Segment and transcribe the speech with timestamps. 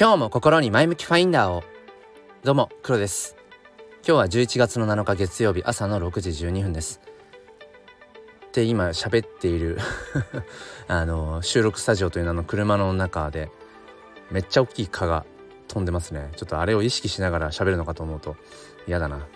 [0.00, 1.64] 今日も心に前向きファインダーを。
[2.44, 3.36] どうも黒です。
[4.06, 7.00] 今日は11月の7日月曜日朝の6時12分です。
[8.52, 9.80] で今喋っている
[10.86, 13.50] あの収録スタジオという名の車の中で
[14.30, 15.26] めっちゃ大きい蚊が
[15.66, 16.30] 飛んでますね。
[16.36, 18.36] ちょっとあれを意識しながら喋るのかと思うと
[18.86, 19.26] 嫌だな。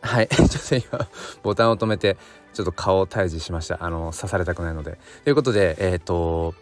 [0.00, 0.28] はい。
[0.32, 1.06] ちょっと今
[1.42, 2.16] ボタンを止めて
[2.54, 3.84] ちょっと顔を退治しました。
[3.84, 4.98] あの刺されたくないので。
[5.24, 6.54] ということでえっ、ー、と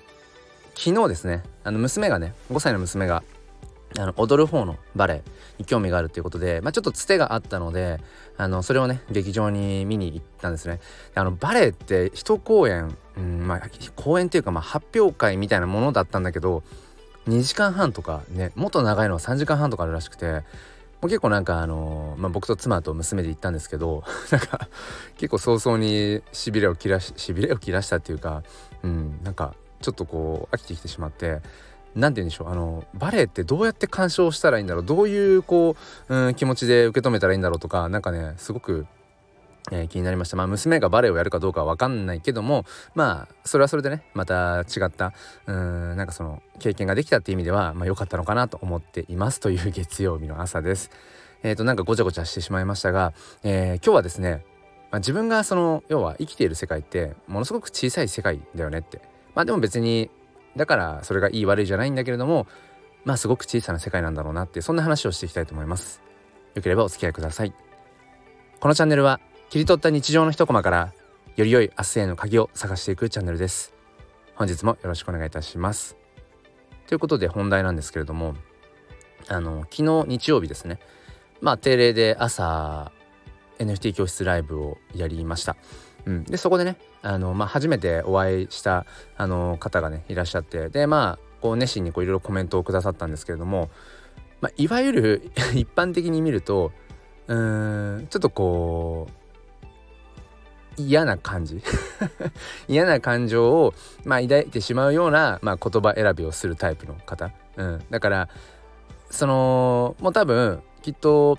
[0.75, 3.23] 昨日ですねあの娘がね5歳の娘が
[3.99, 5.23] あの踊る方のバレエ
[5.59, 8.01] に興味があるっていうことで、まあ、ちょっとつてがあったので
[8.37, 10.81] あのそれをね劇場に見に行ったんですね。
[11.15, 13.61] あのバレエって一公演、うんまあ、
[13.97, 16.63] 公演っていうかまあ発表会みたいなものだったんだけど
[17.29, 20.43] 2時間半とかねもっと長いのは3時間半とかあるらしくて
[21.03, 24.69] もう結構なんかあのー、まあ、僕と妻と娘で行ったんですけど なんか
[25.19, 28.43] 結構早々にしびれを切らししびれを切らしたっていうか
[28.83, 31.41] うんなんかちょっとこう飽きてきてしまって
[31.95, 35.77] 何て言うんでしょうあのバレエってどうやって鑑賞したらいいんだろうどういうこ
[36.09, 38.87] う、うん、気持ちで受け止めたらいいんだろうとか何かねすごく、
[39.71, 45.13] えー、気になりましたまあ娘がバレエをやるかどうかは分かんないけどもまあそれはそれでねまた違った
[45.47, 50.91] うんなんかその経験ができたっていう意味ではまあ良かったのかなと思っていますという月曜日の朝です。
[51.45, 54.45] えーとなんかごちゃごちゃしてしまいましたが、えー、今日はですね
[54.93, 59.01] まあ、自分がその要は生きている世界ってものすごく小さい世界だよねって
[59.35, 60.11] まあでも別に
[60.57, 62.47] だからそれがいい悪いじゃないんだけれども
[63.05, 66.03] まあすごく小さな世界なんだろうなってそんな話をしていきたいと思います。
[66.55, 67.55] よければお付き合いください。
[68.61, 69.21] このチャンネルは
[69.51, 70.93] 切り取った日常の一コマから
[71.37, 73.75] より良い明日への鍵を探していくチャンネルです。
[74.35, 75.97] 本日もよろしくお願いいたします。
[76.87, 78.35] ということで本題なんですけれども
[79.29, 80.79] あの昨日日曜日ですね。
[81.41, 82.93] まあ定例で朝
[83.59, 85.57] NFT 教室ライブをやりました。
[86.05, 88.87] うん、でそこでねあの、まあ、初めてお会いした
[89.17, 93.71] あの方がねいらっしゃってでまあこう熱心にいろいろコメントをくださったんですけれども、
[94.41, 96.73] まあ、いわゆる 一般的に見ると
[97.29, 99.23] うーんちょっとこう
[100.77, 101.63] 嫌な感じ。
[102.67, 103.75] 嫌な感情を、
[104.05, 108.29] まあ、抱いてしまうような、まあ、言葉選びをするタイプの方、うん、だから
[109.11, 111.39] そのもう多分きっと、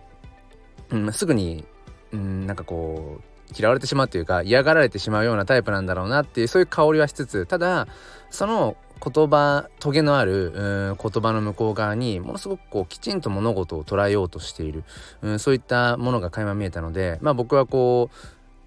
[0.91, 1.65] うん、すぐに、
[2.11, 7.87] うん、なんかこう嫌われてしまうというか嫌がられてしまうようなタイプなんだろうなっていうそういう香りはしつつただ
[8.29, 14.83] その言葉トゲのある言葉の向こう側にものすごくこうきちんと物事を捉えようとしている
[15.21, 18.15] うんそういったものが垣間見えたのでまあ僕はこう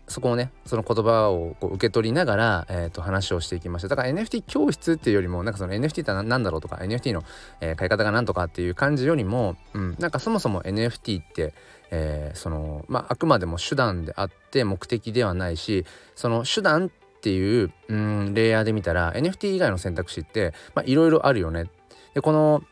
[0.09, 3.89] そこをねその言葉をこう受け取りながら、えー、と話をしていきました。
[3.89, 7.25] だから NFT 教室っていうよりもなんかその NFT って何だろうとか NFT の、
[7.61, 11.55] えー、買い方が何とかっていう感じよりも、うん、なんかそもそも NFT って、
[11.91, 20.53] えー、そのまああくまでも手段であって目的ではないしその手段っていう、うん、レイヤーで見たら NFT 以外の選択肢って
[20.85, 21.71] いろいろあるよね。
[22.15, 22.63] でこの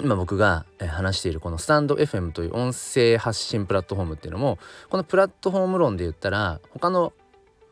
[0.00, 7.12] 今僕が話しているこのスタンド FM という音声発信プラットフォームっていうのもこのプラットフォーム論で言ったら他の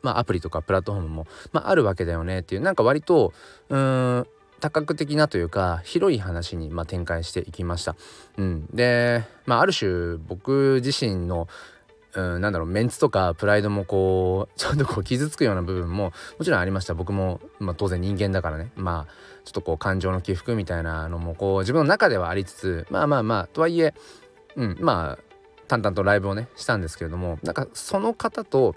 [0.03, 3.33] まあアプリとかプラットフォームも、まあ、あるわけだよねっていうなんか割と
[3.71, 4.27] うん
[4.63, 7.97] 多角的なというか広い話にま展開していきました。
[8.39, 11.49] うん、で、まあ、ある種僕自身の
[12.15, 16.93] うん、なんだろうメンツとかプライドもこうちょっとこう傷つくような部分ももちろんありました。
[16.93, 18.71] 僕も、まあ、当然人間だからね。
[18.77, 19.13] まあ
[19.45, 23.95] ちょっとこう感情の起伏みたいなのもこう自分の中ではありつつまあまあまあとはいえ、
[24.57, 25.19] うん、まあ
[25.69, 28.77] 淡々とライブをねしたんですけれどもなんかその方と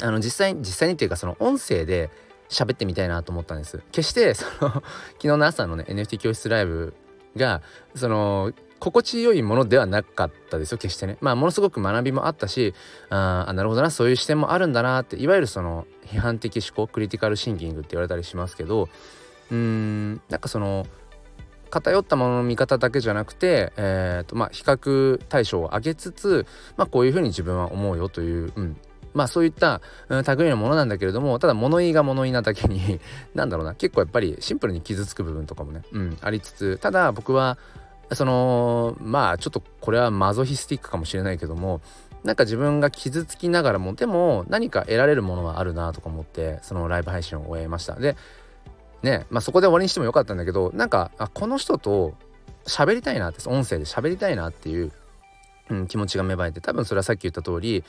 [0.00, 2.10] あの実際に実際にっていうかその音声で
[2.48, 3.82] 喋ってみたいなと思ったんです。
[3.92, 4.70] 決してその
[5.16, 6.94] 昨日の朝のね NFT 教室ライブ
[7.36, 7.62] が
[7.94, 11.16] その心地よいものではなかったですよ決してね。
[11.20, 12.74] まあものすごく学びもあったし
[13.10, 18.88] ああなるほどなそういう視点もあるんだなっていわゆるその批判的思考クリティカルシンキングって言われたりしますけど
[19.50, 20.86] うーんなんかその
[21.70, 26.46] 偏ったものの見方だけじゃなくて、えーとまあ、比較対象を上げつつ、
[26.76, 28.76] まあ、こういうふうに自分は思うよという、うん、
[29.16, 33.00] まあそういった、うん、類のものなんだけれどもただ物言いが物言いなだけに
[33.34, 37.56] なんだろうな結構やっぱりシンプルに傷つく部分とかもね、うん、ありつつただ僕は
[38.12, 41.80] そのまあちょっとこれはマゾヒスティックかもしれないけども
[42.24, 47.94] なんか自分が傷つきながらもでも何か得られるものはあるなとか思ってそのライブ配信を終えました。
[47.94, 48.16] で
[49.02, 52.14] ねまあそこで終わりにしてもよかったんだけどなんかあこの人と
[52.66, 54.92] 喋りたいなって音声で喋りたいなっていう、
[55.70, 57.84] うん、気持ちが芽生えて多分それはさっき言った通り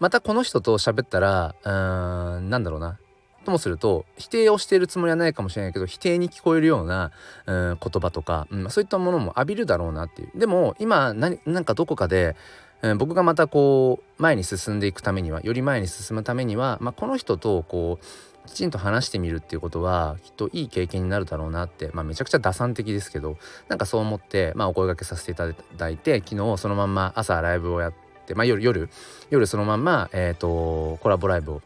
[0.00, 2.98] またこの人と喋ったらうーんなんだろうな。
[3.44, 7.12] ともすると否定をしているつもりはないかもしれないけど否定に聞こえるような、
[7.46, 10.38] うん、言葉とか、うん、そういったものも浴びるだろうなっていう。
[10.38, 12.36] でも今何なんかどこかで、
[12.82, 23.36] えー、僕がまたこう前に進んでいくためにはより前に進むためには、まあ、この人とこうきちんと話してみるっていうことはきっといい経験になるだろうなって、まあ、めちゃくちゃ打算的ですけど
[23.68, 28.88] なんかそう思って、まあ、お声がけさせていただいて昨日そのまんま朝ライブをやって、まあ、夜夜
[29.28, 31.62] 夜そのまんま、えーと、コラボライブを、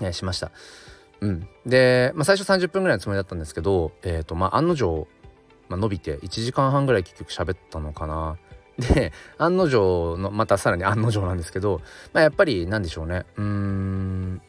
[0.00, 0.50] えー、しました。
[1.20, 5.06] うん、で、まあ、最初30分ぐらいのつもりだったんですけど、えーとまあ、案の定、
[5.68, 8.36] まあ、伸びて1時間半ぐらい結局喋ったのかな。
[8.78, 11.80] で案の定のまたさらに案の定なんですけど、
[12.12, 14.40] まあ、やっぱり何でしょうねうん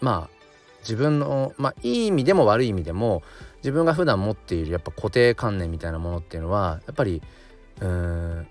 [0.00, 0.36] まあ
[0.80, 3.22] 自分のまあいい意味でも悪い意味でも
[3.58, 7.22] 自分が普段持っているやっぱ固定観念みたいなものっていうのはやっぱり
[7.80, 8.46] うーん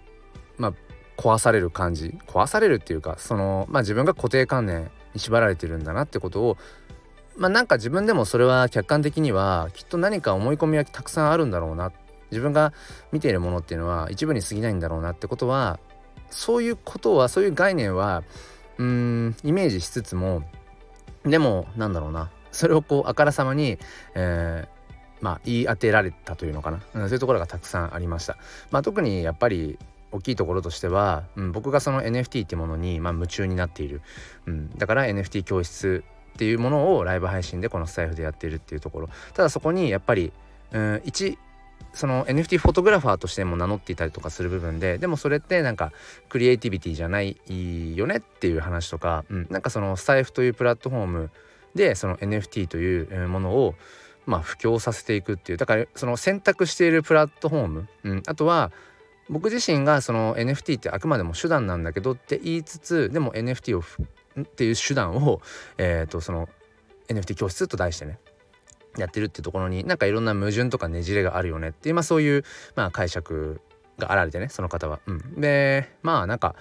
[0.57, 0.73] まあ
[1.17, 2.17] 壊される感じ。
[2.27, 6.57] 壊されるっていうかそのまあ自分が固定観念に縛られてるんだなってことを
[7.37, 11.91] まあなんか自分でもそれは客観的にはきっと何か思い込みはたくさんあるんだろうな。
[12.31, 12.73] 自分が
[13.11, 15.79] 見ているものっていうのは一部に過ぎないんだろうなってことは
[16.31, 18.23] そういうことはそういう概念は
[18.77, 20.43] うんイメージしつつも
[21.23, 22.31] でもなんだろうな。
[22.51, 23.77] それをこうあからさまに、
[24.15, 24.67] えー、
[25.19, 28.37] まあ言い当てられたというのかな、うん、そういうところがたくさんありました。
[28.71, 29.77] まあ、特にやっぱり
[30.11, 34.01] 大きいところとしては、うん、僕がその NFT っていうものに、まあ、夢中になっている、
[34.45, 36.03] うん、だから NFT 教室
[36.35, 39.09] っていうものをライブ配信でこのスタイフでやっているっていうところ。
[39.33, 40.33] ただそこにやっぱり、
[40.71, 41.37] うん、一
[41.93, 45.93] その NFT フォトグラファーとしても名乗っていたりとかする部分ででもそれってなんか
[46.27, 47.37] クリエイティビティじゃない
[47.95, 51.29] よねっていう話とか、うん、なんかそのスタイフというプラットフォーム
[51.73, 53.75] でその NFT というものを
[54.25, 55.57] まあ布教させていくっていう。
[55.57, 58.71] だからその選択しているプラットフォーム、うん、あとは
[59.29, 63.83] 僕自身がその NFT ってあくまでも手段なんだけどって言いつつでも NFT を
[64.39, 65.41] っていう手段を、
[65.77, 66.49] えー、とその
[67.07, 68.19] NFT 教室と題してね
[68.97, 72.43] やってるってところになんかいろんな矛盾とかねじれがあるよねっていう、まあ、そういう、
[72.75, 73.61] まあ、解釈
[73.97, 74.99] があられてねその方は。
[75.05, 76.55] うん、でまあなんか、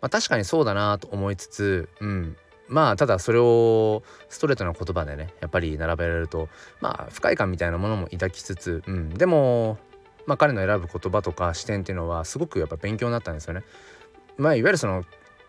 [0.00, 2.36] まあ、確かにそうだなと思いつつ、うん、
[2.68, 6.48] まあただそれをストレートな言葉でねやっぱり並べられると
[6.80, 9.78] まあ不快感みたいなものも抱きつつ、うん、でも
[10.26, 13.62] まあ彼の選ぶ言葉とか視点っていうのはすごくやっぱ勉強になったんですよね。
[14.36, 15.04] まあいわゆるその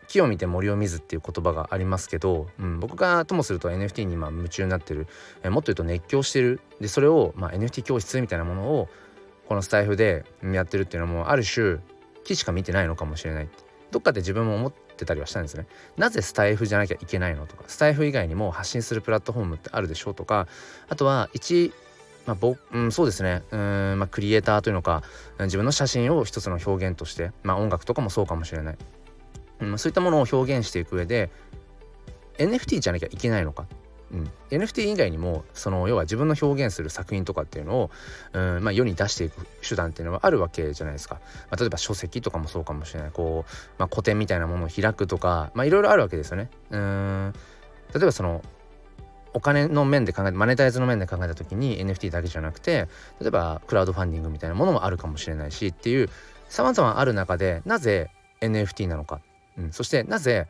[0.08, 5.08] 木を見て森を見ずっていう言葉がありますけど、うん、僕がともすると NFT に今夢中になってる、
[5.44, 8.88] えもっと言うと熱狂してるでそれを、まあ、NFT 教室みたいなものを
[9.48, 11.80] このスタイフでやってるっていうのもある種
[12.24, 13.50] 木しか見てないのかもしれない
[13.92, 15.68] どっかで自分も思ってたりはしたんですね
[15.98, 20.48] なぜスタイフじゃなきゃいけないのとかスタイフ以外にも発信するプラットフォームってあるでしょうとか
[20.90, 21.74] あとは一
[22.26, 23.44] まあ、僕、うん、そうですね。
[23.52, 25.04] うん、まあ、クリエイターというのか
[25.40, 28.78] 自分の写真を一つの表現として、まあ、音楽とかもそうかもしれない。
[29.62, 31.30] うん、そういったものを表現していく上で
[32.38, 33.66] NFT じゃなきゃいけないのか、
[34.12, 37.92] うん、NFT 以外にもその要は自分の表現する作品とかっていうのを、
[38.34, 41.16] うんまあ、世に出していく手段っていうのはあるわけじゃないですか、
[41.50, 43.12] まあ、例えば書籍とかもそうかもしれない。
[43.12, 46.50] こう、まあ、古典みたいなものを開くとかいろいろあるわけですよね。
[46.72, 47.34] うん
[47.94, 48.42] 例えばその
[49.36, 52.88] お金の面で考えてマネタイズの面で考えた時に NFT だけじゃなくて
[53.20, 56.10] 例えばクラウドファンディングみたいなものもあるかもしれないしっていう
[56.48, 58.10] さまざまある中でなぜ
[58.40, 59.20] NFT なのか。
[59.58, 60.48] うん、そしてなぜ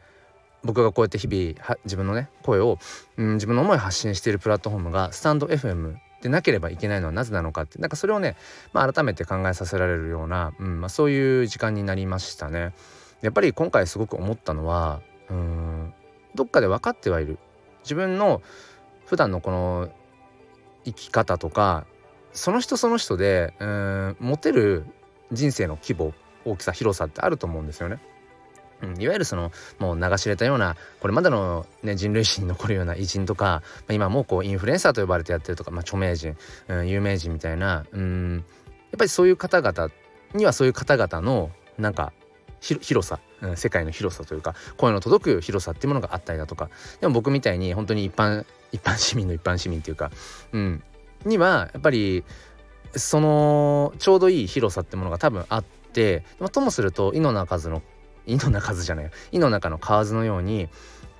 [0.64, 2.78] 僕がこうやって日々自分のね声を、
[3.18, 8.36] うん、自分の思いを発信しているプラットフォームがスタンド FM でなければいけないのはなぜなのかってなんかそれをね、
[8.74, 12.74] まあ、改めて考えさせられるような、うんまあ、そういう時間になりましたね。
[13.22, 15.94] やっぱり今回すごく思ったのはうん
[16.34, 17.40] どっかで分かってはいる。
[17.84, 18.42] 自分の
[19.06, 19.90] 普段のこの
[20.86, 21.86] 生き方とか
[22.34, 24.86] その人その人でうん持てる
[25.32, 26.13] 人生の規模
[26.46, 28.00] 大きさ広さってあると思うんですよね。
[28.82, 36.36] うん、いわゆるそのもう流し入れたようなこれまでの、ね、人類史に残るような偉人とか、まあ、今もうこうインフルエンサーと呼ばれてやってるとか、まあ、著名人、
[36.68, 39.91] うん、有名人みたいな、うん、やっぱりそういう方々
[40.34, 42.12] にはそういう方々のなんか
[42.81, 46.69] 広さ、うん、世界の広さというか声の届く広さっていうものがあったりだとか。
[47.00, 50.12] でも僕みたいに本当に一般一般市民の一般市民っていうか、
[50.51, 50.84] うん、
[51.25, 52.24] にはやっぱり
[52.95, 57.81] そのちょうどいい広さってものが多分あってでもともすると井の中の
[58.25, 60.67] 井の中じゃない井の中の蛙のように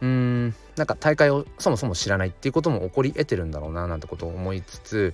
[0.01, 5.13] うーんなんか大会をそもそも知らないっていうことも起こり得てるんだろうななんてことを思いつつ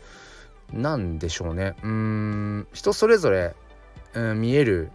[0.73, 1.75] なんでしょうね。
[1.83, 3.53] うーん人それぞれ、
[4.15, 4.91] うん、見える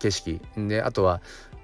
[0.00, 0.40] 景色。
[0.56, 1.20] であとは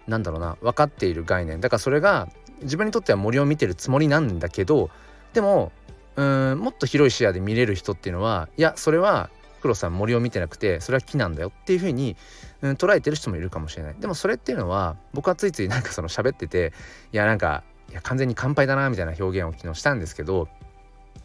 [0.07, 1.61] 何だろうな分かっている概念。
[1.61, 2.29] だからそれが
[2.63, 4.91] 自分にとっては森を見てるつもりなんだけど
[5.33, 5.73] でも
[6.17, 12.17] うんもっと広い視野で見れる人っていうのはいやそれは黒さん森を見てなくてそれは木なんだよっていうふうに、
[12.63, 13.95] うん、捉えてる人もいるかもしれない。
[13.99, 16.73] でもそれっていうのは僕はついついなんかその喋ってて
[17.13, 20.49] いやなんかいや完全に乾杯だなみたいな表現を昨日したんですけど、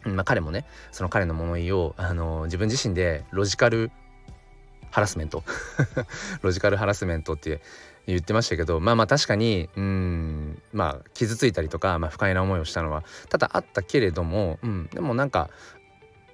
[0.04, 3.90] まあ、彼もねその彼の物言いをあの自分自身でロジカル
[4.92, 5.42] ハラスメント
[6.42, 7.60] ロジカルハラスメントって
[8.06, 15.50] 言ってましたけどまあまあ確かにうんまあ傷ついたりとか、まあ、不快な思いをしたのは多々あったけれども、うん、でもなんか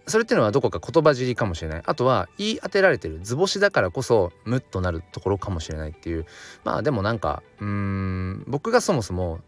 [0.08, 1.82] それっていうのはどこか言葉尻かもしれない。
[1.84, 6.24] あとは言い当てられてる図星だからこそムッとなるところかもしれないっていう。
[6.64, 9.40] まあでもなんかうん僕がそもそも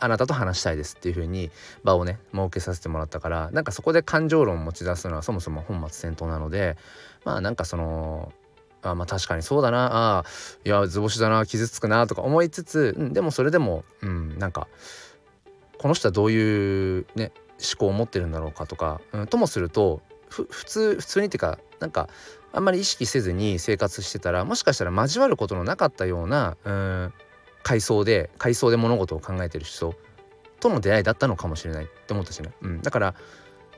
[0.00, 1.50] あなたと話したいですっていう風に
[1.84, 6.76] 場をね設けさせてもらったからなんかそこで感情論を持ち出すのはそもそも本末転倒なので
[7.24, 8.32] まあなんかその
[8.82, 10.24] あまあ確かにそうだなあ
[10.64, 14.68] いや図星だな傷つくなとか思いつつ、うん、でもそれでも、うん、なんか
[15.78, 22.08] この人はどういうね思考を持ってるんだろうかとか、うん、ともすると普通普通にっていうかなんか
[22.52, 27.12] あんまり意識せずに生活してたらもしかしたら交わることのなかったようなうん
[27.62, 29.94] 階層で階層で物事を考えてる人
[30.60, 33.14] との出会いだったのかもしれないって思ったしね、うん、だから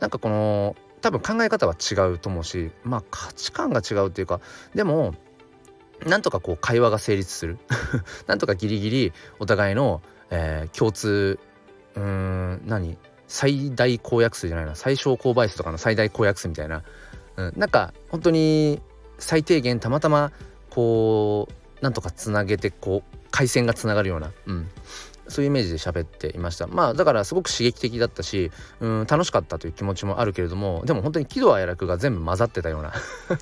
[0.01, 4.41] なんかこの多分考え方は違うと思うしまあ価値観が違うっていうか
[4.75, 5.15] でも
[6.07, 7.59] なんとかこう会話が成立する。
[8.27, 11.39] なんとかギリギリお互いの、えー、共通
[11.95, 12.99] うん何？
[13.29, 14.75] 最大公約数じゃないな。
[14.75, 16.83] 最小公倍数とかの最大公約数みたいな、
[17.37, 18.83] うん、なんか本当に
[19.19, 20.33] 最低限たまたま
[20.71, 24.69] こうなんとかつなげてこう回線がつながるような、うん、
[25.27, 26.69] そういうイメージで喋っていました。
[26.69, 32.93] まあだからすごく刺激的だったし、うん、楽しかったという気持ちもあるけれどもでも本当に喜怒哀楽が全部混ざってたような。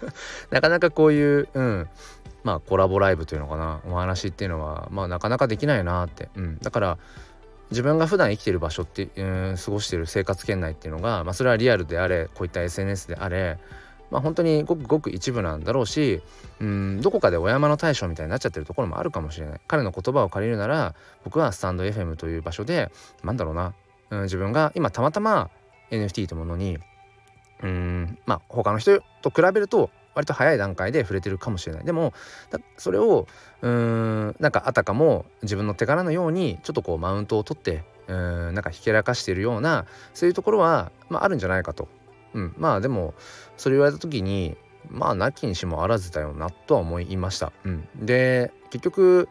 [0.50, 1.88] なかなかこういう、うん、
[2.44, 3.80] まあコラボライブというのかな。
[3.90, 6.98] お話っていうのはまあなかなかできないなって、うん、だから
[7.70, 13.58] 自分が普段生きてる場所って、うん、過ごしてる生活圏内っていうのが、まあ、それはリアルであれこういった SNS であれ
[14.10, 16.20] まあ本当にごくごく一部なんだろうし
[16.60, 19.60] うんどこかでお山の大将みたいになっちゃってるところもあるかもしれない。
[19.66, 22.90] 彼の言葉を借りるなら僕はスタンド FM という場所で
[23.22, 23.74] なんだろうな、
[24.10, 25.50] うん、自分が今たまたま
[25.90, 26.78] NFT というものに
[27.62, 31.84] うんまあ他の人と比べると割と早い段階で触れてるかもしれない。
[31.84, 32.12] でも
[32.76, 33.26] それを
[33.62, 38.14] うんなんかあたかも自分の手柄のようにちょっとこうマウントを取ってう
[38.50, 41.88] んなんかひけらかしているようなそういうところは、まあ、あるんじゃないかと、
[42.34, 43.14] うん、まあでも
[43.56, 44.56] それ言われた時に
[44.88, 47.52] まあなきにしもあらずだよなとは思いました。
[47.64, 49.28] うん、で結局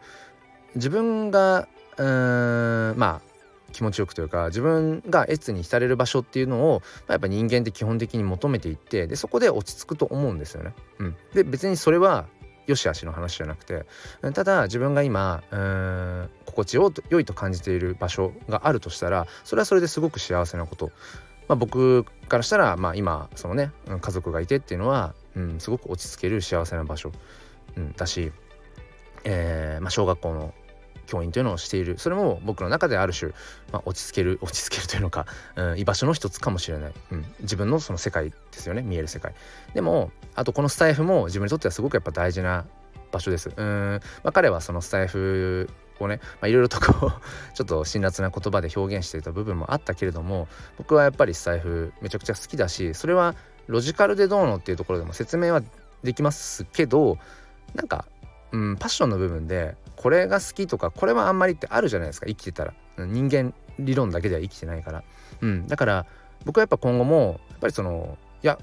[0.74, 3.30] 自分がうんまあ
[3.72, 10.74] 気持ちよくというか自分が越に浸れる場所っていうのを、まあ、やっぱ人間って基本的に求めていってでそこで落ち着くと思うんですよね。
[10.98, 12.26] うん、で別にそれは
[12.66, 13.84] 良し悪しの話じゃなくて
[14.32, 20.90] ただ自分が今うん心地よいと感じている場所があるとしたらそれはそれですごく幸せなこと。
[21.50, 27.10] まあ、僕からしたら、まあ、今そのね家族がいてっていうのは、うん、すごく落ち着ける幸せな場所、
[27.76, 28.30] うん、だし、
[29.24, 30.54] えーまあ、小学校の
[31.06, 31.98] 教員というのをしている。
[31.98, 33.32] それも僕の中である種、
[33.72, 35.26] まあ、落ち着ける 落ち着けるというのか、
[35.56, 39.34] うん、居場所の一つかもしれない、うん、自分のその世界ですよね見える世界。
[39.74, 42.64] でもあとこのスタイフも自分にとってはすごくやっぱ大事な
[43.10, 43.50] 場所です。
[43.56, 45.68] うん、まあ、彼はそのスタイフ
[46.04, 47.10] をねいろいろとこう
[47.54, 53.34] ちょっと辛辣な言葉で表現していた部分もあったけれども僕はやっぱりスタイフめちゃくちゃ好きだしそれは
[53.66, 55.62] ロジカルでどうのっていうところでも説明は
[56.02, 57.18] できますけど
[57.74, 58.06] なんか、
[58.52, 62.74] うん、パッションの部分でこれが好きとかこれはあんまりってあるじゃないですか生きてたら。
[62.98, 65.04] 人間理論だけでは生きてないから、
[65.40, 66.06] うん、だから
[66.44, 68.58] 僕はやっぱ今後もやっぱりそのいや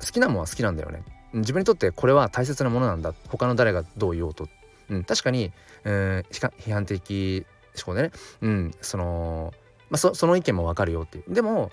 [0.00, 1.02] 好きなものは好きなんだよね。
[1.32, 3.14] 自分にとってこれは大切なものなんだ。
[3.28, 4.48] 他の誰がどう言おうと、
[4.90, 5.52] うん、確かに、
[5.84, 8.10] えー、批判的思考でね、
[8.40, 9.52] うん、その、
[9.90, 11.32] まあ、そその意見もわかるよっていう。
[11.32, 11.70] でも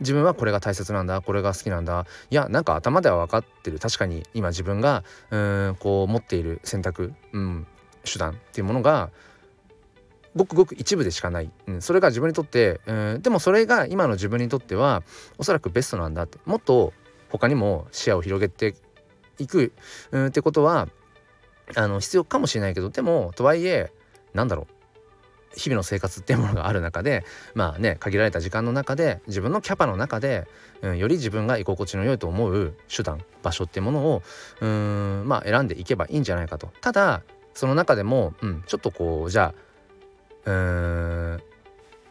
[0.00, 1.22] 自分はこれが大切なんだ。
[1.22, 2.06] これが好きなんだ。
[2.30, 3.78] いやなんか頭では分かってる。
[3.78, 7.66] 確かに今自分がうんこう持っている選択、うん、
[8.04, 9.10] 手段っていうものが
[10.34, 15.02] ごくごく一部でしかない、うん、それが自分にとって、うん、でもそれが今の自分にとっては
[15.38, 16.38] おそらくベストなんだって。
[16.44, 16.92] もっと
[17.30, 18.74] 他にも視野を広げて
[19.38, 19.72] いく、
[20.10, 20.88] うん、ってことは
[21.74, 23.92] あの必要かもしれないけどでもとはいえ
[24.34, 24.76] なんだろう。
[25.56, 30.46] 日々の生活っていうものがある中でまあね限られた時間の中で自分のキャパの中で、
[30.82, 34.22] うん、より自分が居心地の良いと思う手段場所っていうものを
[34.60, 36.68] うんまあ選んでいけばいいんじゃないかと。
[36.82, 37.22] ただ
[37.54, 39.54] その中でも、うん、ちょっとこうじゃ
[40.44, 41.42] あうん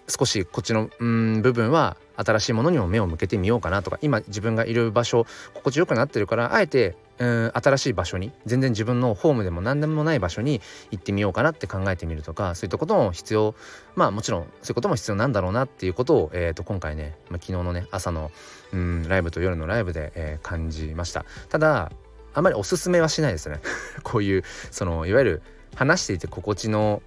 [0.07, 13.55] 少しこっちのうん部分は新しいものにも目を向けてみようかなとか今自分がいる場所心地よくなってるからあえて新しい場所に全然自分のホームでも何でもない場所に行ってみようかなって考えてみるとかそういったことも必要
[13.95, 18.31] まあもちろんそういうことも必要なんだろうなっていうことを、えー、と今回ね、まあ、昨日のね朝の
[18.73, 21.25] うんライブと夜のライブで、えー、感じました。
[21.49, 21.91] ただ
[22.33, 23.61] あんまりおすすめはしないですね。
[24.03, 25.41] こういうそのいわゆる
[25.75, 27.01] 話していて心地の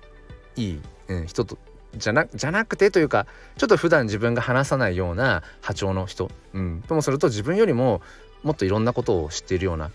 [0.57, 1.59] いい、うん、人と
[1.97, 8.01] じゃなじゃなくてというかちょっと普段自分が話さないような波長の人、うん、ともすると自分よりも
[8.43, 9.91] もっといろんなことを知っているような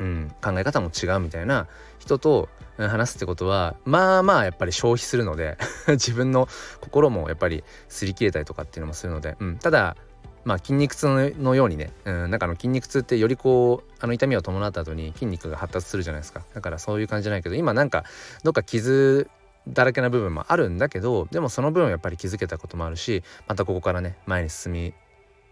[0.00, 2.48] うん、考え方も違うみたいな人と
[2.78, 6.48] 話すってことはまあまあやっぱり消費するので 自分の
[6.80, 9.96] 心もやっぱり擦り切れたりとかっていうのもするので、うん、ただ
[10.44, 16.42] まあ筋肉痛のようにね、うん、なんかの筋肉痛ってよりこうあの痛みを伴った後に筋肉が発達するじゃないですか。
[16.54, 18.04] だからそういう感じじゃないけど今なんか
[18.42, 19.28] どっか傷
[19.68, 24.94] だらけな部分もあるんだけどでもその分やっぱり気づけたこともあるしまたここからね前に進み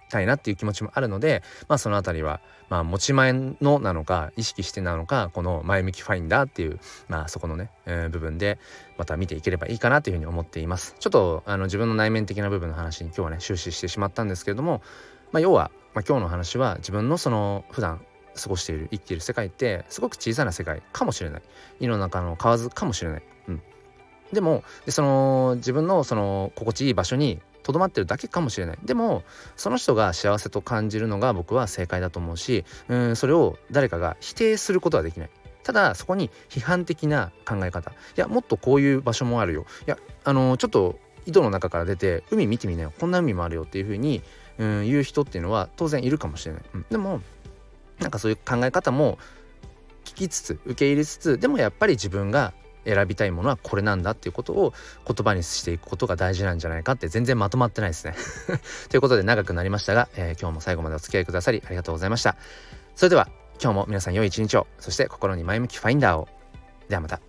[0.08, 8.58] たいなっていう気持ちもあるのでまあその辺りはまあ持ち前のなのか意識してなのかこの前向きファインダーっていうまあそこのね、えー、部分で
[8.96, 10.96] また見ていければいいかなというふうに思っています。
[10.98, 14.82] ちょっとあの自分の内面的な部分の話に今日はね終始してしまったんですけれども
[15.32, 18.00] まあ要は、まあ、今日の話は自分のその普段
[18.38, 21.42] 過ごしている生きている世界ってすごく小さな世界かもしれない。
[21.80, 23.62] 世の中の蛙かもしれない、うん、
[24.32, 28.78] でもでその自分のその心地いい場所にとどまってるだけかもしれない。
[28.84, 29.22] でも
[29.56, 35.30] その人が幸せと感じるのが僕は正解だと思うしうんそれを誰かが否定することはできない。
[35.62, 37.90] ただそこに批判的な考え方。
[37.90, 39.66] いやもっとこういう場所もあるよ。
[39.86, 42.92] いやあのちょっと井戸の中から出て海見てみなよ。
[42.98, 44.22] こんな海もあるよっていうふうに
[44.58, 47.20] うん言う人っていうのは当然いるかもしれない、うん、でも
[47.98, 49.18] なんかそういう考え方も
[50.04, 52.52] 聞きつつ受け入れつつでもやっぱり自分が
[52.88, 54.72] 選びたいものはこれなんだっていうことを
[55.06, 58.14] 言葉にしていくことが大事なんじゃないかって全然まとまってないですね。
[58.88, 62.36] ということで長くなりましたが、えー、今日も最後までお付き合いくださりありがとうございました
[62.94, 63.28] それでは
[63.62, 66.28] 今日も皆さん良い一日をそして心に前向きファインダーを
[66.88, 67.20] ではまた